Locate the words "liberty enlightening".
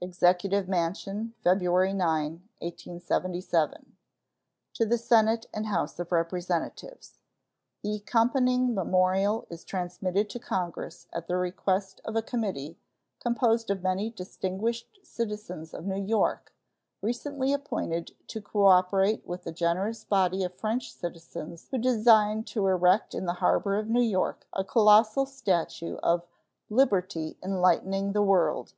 26.70-28.12